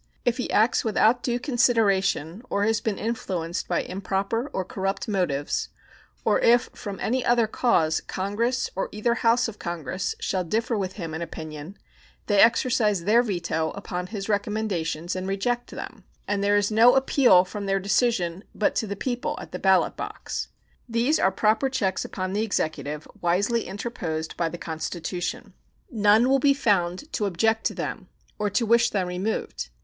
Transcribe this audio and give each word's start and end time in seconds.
If 0.25 0.37
he 0.37 0.49
acts 0.49 0.83
without 0.83 1.21
due 1.21 1.39
consideration, 1.39 2.41
or 2.49 2.63
has 2.65 2.81
been 2.81 2.97
influenced 2.97 3.67
by 3.67 3.83
improper 3.83 4.49
or 4.51 4.65
corrupt 4.65 5.07
motives, 5.07 5.69
or 6.25 6.39
if 6.39 6.71
from 6.73 6.99
any 6.99 7.23
other 7.23 7.45
cause 7.45 8.01
Congress, 8.07 8.67
or 8.75 8.89
either 8.91 9.13
House 9.13 9.47
of 9.47 9.59
Congress, 9.59 10.15
shall 10.19 10.43
differ 10.43 10.75
with 10.75 10.93
him 10.93 11.13
in 11.13 11.21
opinion, 11.21 11.77
they 12.25 12.39
exercise 12.39 13.03
their 13.03 13.21
veto 13.21 13.69
upon 13.75 14.07
his 14.07 14.27
recommendations 14.27 15.15
and 15.15 15.27
reject 15.27 15.69
them; 15.69 16.03
and 16.27 16.43
there 16.43 16.57
is 16.57 16.71
no 16.71 16.95
appeal 16.95 17.45
from 17.45 17.67
their 17.67 17.79
decision 17.79 18.43
but 18.55 18.73
to 18.73 18.87
the 18.87 18.95
people 18.95 19.37
at 19.39 19.51
the 19.51 19.59
ballot 19.59 19.95
box. 19.95 20.47
These 20.89 21.19
are 21.19 21.31
proper 21.31 21.69
checks 21.69 22.03
upon 22.03 22.33
the 22.33 22.41
Executive, 22.41 23.07
wisely 23.21 23.67
interposed 23.67 24.35
by 24.35 24.49
the 24.49 24.57
Constitution. 24.57 25.53
None 25.91 26.27
will 26.27 26.39
be 26.39 26.55
found 26.55 27.13
to 27.13 27.25
object 27.27 27.65
to 27.67 27.75
them 27.75 28.07
or 28.39 28.49
to 28.49 28.65
wish 28.65 28.89
them 28.89 29.07
removed. 29.07 29.69